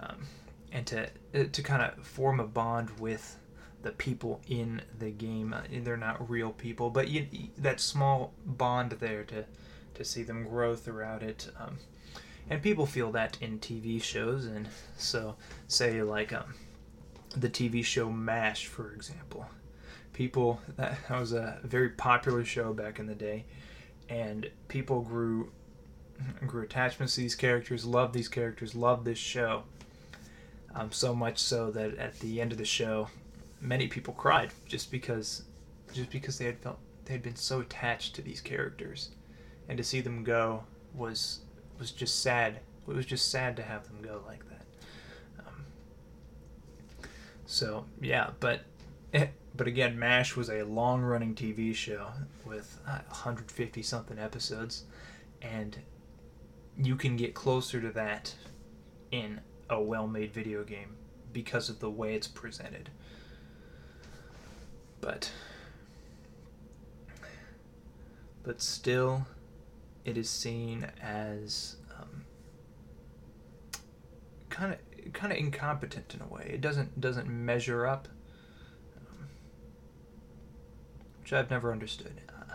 um, 0.00 0.26
and 0.72 0.86
to 0.86 1.04
uh, 1.04 1.44
to 1.52 1.62
kind 1.62 1.82
of 1.82 2.04
form 2.04 2.40
a 2.40 2.46
bond 2.46 2.90
with 2.98 3.36
the 3.82 3.90
people 3.92 4.40
in 4.48 4.82
the 4.98 5.10
game. 5.10 5.52
Uh, 5.52 5.62
they're 5.82 5.96
not 5.96 6.28
real 6.28 6.50
people, 6.50 6.90
but 6.90 7.08
you, 7.08 7.26
that 7.58 7.80
small 7.80 8.32
bond 8.44 8.92
there 8.92 9.24
to 9.24 9.44
to 9.94 10.04
see 10.04 10.22
them 10.22 10.44
grow 10.44 10.76
throughout 10.76 11.22
it. 11.22 11.50
Um, 11.58 11.78
and 12.48 12.62
people 12.62 12.86
feel 12.86 13.10
that 13.12 13.36
in 13.40 13.58
TV 13.58 14.02
shows, 14.02 14.46
and 14.46 14.68
so 14.96 15.36
say 15.66 16.02
like 16.02 16.32
um, 16.32 16.54
the 17.36 17.48
TV 17.48 17.84
show 17.84 18.10
MASH, 18.10 18.66
for 18.66 18.92
example. 18.92 19.46
People 20.12 20.60
that, 20.76 20.98
that 21.08 21.20
was 21.20 21.32
a 21.32 21.60
very 21.62 21.90
popular 21.90 22.44
show 22.44 22.72
back 22.72 22.98
in 22.98 23.06
the 23.06 23.14
day, 23.14 23.44
and 24.08 24.50
people 24.68 25.02
grew 25.02 25.50
grew 26.46 26.62
attachments 26.62 27.14
to 27.14 27.20
these 27.20 27.36
characters, 27.36 27.84
loved 27.84 28.12
these 28.12 28.28
characters, 28.28 28.74
loved 28.74 29.04
this 29.04 29.18
show. 29.18 29.62
Um, 30.74 30.92
so 30.92 31.14
much 31.14 31.38
so 31.38 31.70
that 31.70 31.96
at 31.96 32.18
the 32.20 32.40
end 32.40 32.52
of 32.52 32.58
the 32.58 32.64
show, 32.64 33.08
many 33.60 33.88
people 33.88 34.14
cried 34.14 34.52
just 34.66 34.90
because 34.90 35.42
just 35.92 36.10
because 36.10 36.38
they 36.38 36.44
had 36.44 36.58
felt 36.58 36.78
they 37.04 37.14
had 37.14 37.22
been 37.22 37.36
so 37.36 37.60
attached 37.60 38.14
to 38.14 38.22
these 38.22 38.40
characters, 38.40 39.10
and 39.68 39.78
to 39.78 39.84
see 39.84 40.00
them 40.00 40.24
go 40.24 40.64
was 40.94 41.40
was 41.78 41.90
just 41.90 42.22
sad. 42.22 42.60
It 42.86 42.94
was 42.94 43.06
just 43.06 43.30
sad 43.30 43.56
to 43.56 43.62
have 43.62 43.86
them 43.86 44.00
go 44.02 44.22
like 44.26 44.48
that. 44.48 44.64
Um, 45.46 45.64
so 47.46 47.84
yeah, 48.00 48.30
but 48.40 48.62
but 49.56 49.66
again, 49.66 49.98
MASH 49.98 50.36
was 50.36 50.50
a 50.50 50.62
long 50.62 51.02
running 51.02 51.34
TV 51.34 51.74
show 51.74 52.08
with 52.46 52.78
uh, 52.86 53.00
150 53.08 53.82
something 53.82 54.18
episodes, 54.18 54.84
and 55.42 55.78
you 56.76 56.96
can 56.96 57.16
get 57.16 57.34
closer 57.34 57.80
to 57.80 57.90
that 57.90 58.34
in 59.10 59.40
a 59.70 59.80
well 59.80 60.06
made 60.06 60.32
video 60.32 60.62
game 60.64 60.96
because 61.32 61.68
of 61.68 61.80
the 61.80 61.90
way 61.90 62.14
it's 62.14 62.28
presented. 62.28 62.90
But 65.00 65.30
but 68.42 68.60
still 68.60 69.26
it 70.04 70.16
is 70.16 70.28
seen 70.28 70.90
as 71.02 71.76
kind 74.58 74.74
of 74.74 75.12
kind 75.12 75.32
of 75.32 75.38
incompetent 75.38 76.14
in 76.14 76.20
a 76.20 76.26
way. 76.26 76.50
It 76.52 76.60
doesn't 76.60 77.00
doesn't 77.00 77.28
measure 77.28 77.86
up, 77.86 78.08
um, 78.96 79.28
which 81.20 81.32
I've 81.32 81.50
never 81.50 81.70
understood. 81.72 82.20
Uh, 82.28 82.54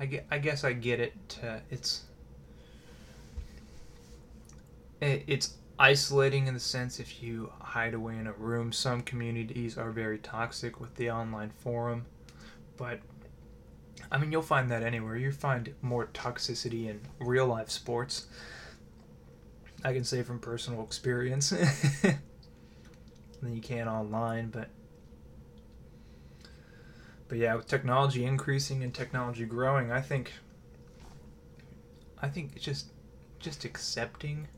I 0.00 0.06
get 0.06 0.26
I 0.30 0.38
guess 0.38 0.64
I 0.64 0.72
get 0.72 1.00
it. 1.00 1.38
it's 1.70 2.04
it, 5.00 5.24
it's 5.26 5.54
isolating 5.78 6.46
in 6.46 6.54
the 6.54 6.60
sense 6.60 6.98
if 6.98 7.22
you 7.22 7.52
hide 7.60 7.94
away 7.94 8.16
in 8.16 8.26
a 8.26 8.32
room. 8.32 8.72
Some 8.72 9.02
communities 9.02 9.76
are 9.76 9.90
very 9.90 10.18
toxic 10.18 10.80
with 10.80 10.94
the 10.94 11.10
online 11.10 11.50
forum, 11.50 12.06
but 12.76 13.00
I 14.10 14.18
mean, 14.18 14.32
you'll 14.32 14.42
find 14.42 14.70
that 14.70 14.82
anywhere. 14.82 15.16
You 15.16 15.32
find 15.32 15.74
more 15.82 16.06
toxicity 16.06 16.88
in 16.88 17.00
real 17.18 17.46
life 17.46 17.70
sports 17.70 18.26
I 19.86 19.92
can 19.92 20.02
say 20.02 20.22
from 20.22 20.40
personal 20.40 20.82
experience 20.82 21.50
than 22.00 22.18
you 23.54 23.60
can 23.60 23.86
online, 23.86 24.50
but 24.50 24.68
but 27.28 27.38
yeah, 27.38 27.54
with 27.54 27.68
technology 27.68 28.24
increasing 28.24 28.82
and 28.82 28.92
technology 28.94 29.44
growing, 29.44 29.92
I 29.92 30.00
think 30.00 30.32
I 32.20 32.28
think 32.28 32.52
it's 32.56 32.64
just 32.64 32.90
just 33.38 33.64
accepting 33.64 34.48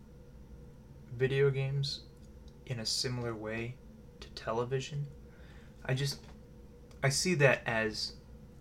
video 1.16 1.50
games 1.50 2.00
in 2.66 2.80
a 2.80 2.86
similar 2.86 3.34
way 3.34 3.74
to 4.20 4.28
television. 4.30 5.06
I 5.84 5.94
just 5.94 6.20
I 7.02 7.08
see 7.08 7.34
that 7.36 7.62
as 7.66 8.14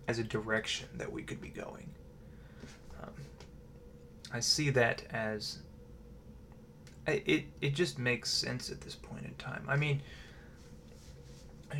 as 0.06 0.18
a 0.18 0.24
direction 0.24 0.88
that 0.94 1.12
we 1.12 1.22
could 1.22 1.40
be 1.40 1.48
going. 1.48 1.90
Um, 3.02 3.12
I 4.32 4.40
see 4.40 4.70
that 4.70 5.02
as 5.10 5.58
it 7.06 7.44
it 7.60 7.74
just 7.74 7.98
makes 7.98 8.30
sense 8.30 8.70
at 8.70 8.80
this 8.80 8.94
point 8.94 9.24
in 9.24 9.34
time. 9.34 9.64
I 9.68 9.76
mean, 9.76 10.02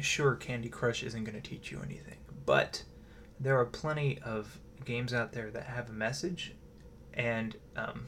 sure, 0.00 0.34
Candy 0.34 0.68
Crush 0.68 1.02
isn't 1.02 1.24
going 1.24 1.40
to 1.40 1.48
teach 1.48 1.70
you 1.70 1.80
anything, 1.84 2.18
but 2.46 2.82
there 3.40 3.58
are 3.58 3.66
plenty 3.66 4.18
of 4.24 4.58
games 4.84 5.12
out 5.12 5.32
there 5.32 5.50
that 5.50 5.64
have 5.64 5.88
a 5.88 5.92
message, 5.92 6.54
and 7.14 7.56
um, 7.76 8.06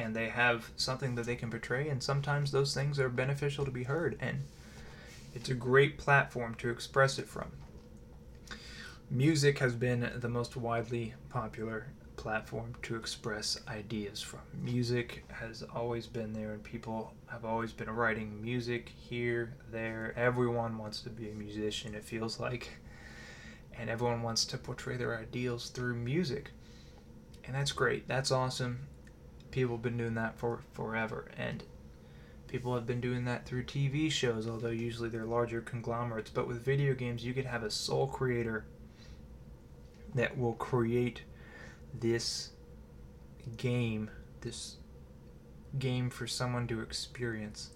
and 0.00 0.16
they 0.16 0.30
have 0.30 0.70
something 0.76 1.14
that 1.14 1.26
they 1.26 1.36
can 1.36 1.50
portray, 1.50 1.88
and 1.88 2.02
sometimes 2.02 2.50
those 2.50 2.74
things 2.74 2.98
are 2.98 3.08
beneficial 3.08 3.64
to 3.64 3.70
be 3.70 3.84
heard, 3.84 4.16
and 4.20 4.44
it's 5.34 5.50
a 5.50 5.54
great 5.54 5.98
platform 5.98 6.54
to 6.56 6.70
express 6.70 7.18
it 7.18 7.28
from. 7.28 7.52
Music 9.10 9.58
has 9.58 9.74
been 9.74 10.10
the 10.16 10.28
most 10.28 10.56
widely 10.56 11.14
popular 11.28 11.88
platform 12.16 12.74
to 12.82 12.96
express 12.96 13.60
ideas 13.68 14.20
from. 14.22 14.40
Music 14.54 15.24
has 15.28 15.62
always 15.74 16.06
been 16.06 16.32
there, 16.32 16.52
and 16.52 16.62
people 16.62 17.12
have 17.26 17.44
always 17.44 17.72
been 17.72 17.90
writing 17.90 18.40
music 18.42 18.88
here, 18.88 19.54
there. 19.70 20.14
Everyone 20.16 20.78
wants 20.78 21.02
to 21.02 21.10
be 21.10 21.30
a 21.30 21.34
musician, 21.34 21.94
it 21.94 22.04
feels 22.04 22.40
like. 22.40 22.70
And 23.78 23.88
everyone 23.88 24.22
wants 24.22 24.44
to 24.46 24.58
portray 24.58 24.96
their 24.96 25.18
ideals 25.18 25.70
through 25.70 25.94
music. 25.94 26.50
And 27.44 27.54
that's 27.54 27.72
great. 27.72 28.06
That's 28.06 28.30
awesome. 28.30 28.86
People 29.50 29.76
have 29.76 29.82
been 29.82 29.96
doing 29.96 30.14
that 30.14 30.38
for 30.38 30.60
forever. 30.72 31.30
And 31.36 31.62
people 32.46 32.74
have 32.74 32.86
been 32.86 33.00
doing 33.00 33.24
that 33.24 33.46
through 33.46 33.64
TV 33.64 34.10
shows, 34.10 34.48
although 34.48 34.68
usually 34.70 35.08
they're 35.08 35.24
larger 35.24 35.60
conglomerates. 35.60 36.30
But 36.30 36.48
with 36.48 36.64
video 36.64 36.94
games, 36.94 37.24
you 37.24 37.34
could 37.34 37.46
have 37.46 37.62
a 37.62 37.70
sole 37.70 38.06
creator 38.06 38.64
that 40.14 40.36
will 40.36 40.54
create 40.54 41.22
this 41.98 42.50
game, 43.56 44.10
this 44.40 44.76
game 45.78 46.10
for 46.10 46.26
someone 46.26 46.66
to 46.68 46.80
experience. 46.80 47.70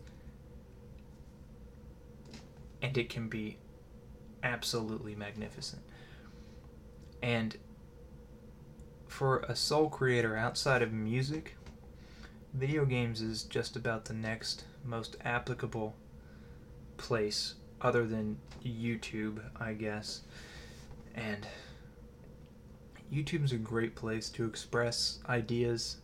And 2.83 2.99
it 2.99 3.09
can 3.09 3.29
be 3.29 3.59
absolutely 4.43 5.15
magnificent. 5.15 5.83
And 7.23 7.57
for 9.07 9.39
a 9.49 9.57
sole 9.57 9.89
creator 9.89 10.37
outside 10.37 10.83
of 10.83 10.93
music, 10.93 11.57
video 12.55 12.85
games 12.85 13.21
is 13.21 13.43
just 13.43 13.77
about 13.77 14.05
the 14.05 14.15
next 14.15 14.65
most 14.85 15.17
applicable 15.25 15.95
place 16.97 17.55
other 17.81 18.07
than 18.07 18.39
YouTube, 18.65 19.41
I 19.61 19.73
guess. 19.73 20.23
And 21.15 21.47
YouTube's 23.13 23.53
a 23.53 23.57
great 23.57 23.95
place 23.95 24.29
to 24.31 24.47
express 24.47 25.19
ideas, 25.29 25.97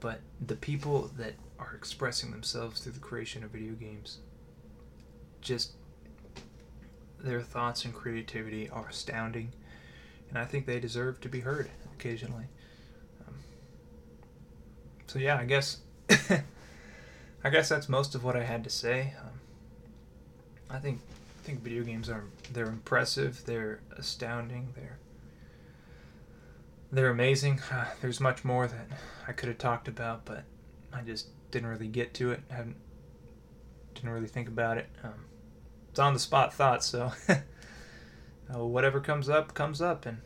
but 0.00 0.20
the 0.44 0.56
people 0.56 1.10
that 1.16 1.34
are 1.58 1.74
expressing 1.74 2.32
themselves 2.32 2.80
through 2.80 2.92
the 2.92 2.98
creation 2.98 3.44
of 3.44 3.50
video 3.50 3.74
games 3.74 4.18
just 5.40 5.72
their 7.20 7.40
thoughts 7.40 7.84
and 7.84 7.94
creativity 7.94 8.68
are 8.68 8.88
astounding, 8.88 9.52
and 10.28 10.38
I 10.38 10.44
think 10.44 10.66
they 10.66 10.80
deserve 10.80 11.20
to 11.20 11.28
be 11.28 11.40
heard 11.40 11.70
occasionally. 11.94 12.46
So 15.12 15.18
yeah, 15.18 15.36
I 15.36 15.44
guess 15.44 15.76
I 17.44 17.50
guess 17.50 17.68
that's 17.68 17.86
most 17.86 18.14
of 18.14 18.24
what 18.24 18.34
I 18.34 18.44
had 18.44 18.64
to 18.64 18.70
say. 18.70 19.12
Um, 19.20 19.40
I 20.70 20.78
think 20.78 21.00
I 21.38 21.46
think 21.46 21.60
video 21.60 21.84
games 21.84 22.08
are 22.08 22.24
they're 22.50 22.64
impressive, 22.64 23.44
they're 23.44 23.80
astounding, 23.94 24.72
they're 24.74 24.96
they're 26.90 27.10
amazing. 27.10 27.60
Uh, 27.70 27.84
there's 28.00 28.20
much 28.20 28.42
more 28.42 28.66
that 28.66 28.86
I 29.28 29.32
could 29.32 29.50
have 29.50 29.58
talked 29.58 29.86
about, 29.86 30.24
but 30.24 30.44
I 30.94 31.02
just 31.02 31.28
didn't 31.50 31.68
really 31.68 31.88
get 31.88 32.14
to 32.14 32.30
it. 32.30 32.40
I 32.50 32.54
haven't 32.54 32.76
didn't 33.92 34.08
really 34.08 34.28
think 34.28 34.48
about 34.48 34.78
it. 34.78 34.88
Um, 35.04 35.26
it's 35.90 35.98
on 35.98 36.14
the 36.14 36.20
spot 36.20 36.54
thoughts, 36.54 36.86
so 36.86 37.12
uh, 37.28 38.64
whatever 38.64 38.98
comes 38.98 39.28
up 39.28 39.52
comes 39.52 39.82
up, 39.82 40.06
and 40.06 40.22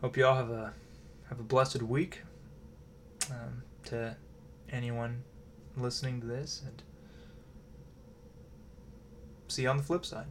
hope 0.00 0.16
you 0.16 0.26
all 0.26 0.34
have 0.34 0.50
a 0.50 0.74
have 1.34 1.40
a 1.40 1.42
blessed 1.42 1.82
week. 1.82 2.22
Um, 3.28 3.62
to 3.86 4.16
anyone 4.70 5.24
listening 5.76 6.20
to 6.20 6.26
this, 6.26 6.62
and 6.64 6.82
see 9.48 9.62
you 9.62 9.68
on 9.68 9.78
the 9.78 9.82
flip 9.82 10.06
side. 10.06 10.26